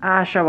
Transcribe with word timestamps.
Acha. 0.00 0.40